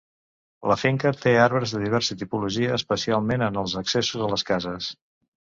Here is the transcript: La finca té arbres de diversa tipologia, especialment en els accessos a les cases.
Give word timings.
La 0.69 0.77
finca 0.83 1.11
té 1.25 1.33
arbres 1.41 1.73
de 1.75 1.81
diversa 1.83 2.17
tipologia, 2.21 2.73
especialment 2.79 3.45
en 3.51 3.61
els 3.65 3.77
accessos 3.83 4.27
a 4.27 4.33
les 4.35 4.49
cases. 4.51 4.91